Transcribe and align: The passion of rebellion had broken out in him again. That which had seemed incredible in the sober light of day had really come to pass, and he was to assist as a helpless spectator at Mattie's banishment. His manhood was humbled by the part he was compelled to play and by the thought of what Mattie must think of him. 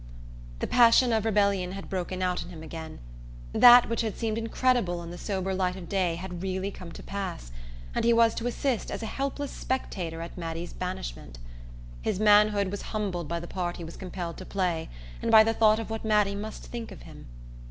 The 0.57 0.65
passion 0.65 1.13
of 1.13 1.25
rebellion 1.25 1.73
had 1.73 1.87
broken 1.87 2.23
out 2.23 2.41
in 2.41 2.49
him 2.49 2.63
again. 2.63 2.97
That 3.53 3.87
which 3.87 4.01
had 4.01 4.17
seemed 4.17 4.39
incredible 4.39 5.03
in 5.03 5.11
the 5.11 5.15
sober 5.19 5.53
light 5.53 5.75
of 5.75 5.87
day 5.87 6.15
had 6.15 6.41
really 6.41 6.71
come 6.71 6.91
to 6.93 7.03
pass, 7.03 7.51
and 7.93 8.03
he 8.03 8.11
was 8.11 8.33
to 8.33 8.47
assist 8.47 8.89
as 8.89 9.03
a 9.03 9.05
helpless 9.05 9.51
spectator 9.51 10.19
at 10.21 10.35
Mattie's 10.35 10.73
banishment. 10.73 11.37
His 12.01 12.19
manhood 12.19 12.71
was 12.71 12.81
humbled 12.97 13.27
by 13.27 13.39
the 13.39 13.45
part 13.47 13.77
he 13.77 13.83
was 13.83 13.95
compelled 13.95 14.37
to 14.37 14.43
play 14.45 14.89
and 15.21 15.29
by 15.29 15.43
the 15.43 15.53
thought 15.53 15.77
of 15.77 15.91
what 15.91 16.03
Mattie 16.03 16.33
must 16.33 16.65
think 16.65 16.91
of 16.91 17.03
him. 17.03 17.27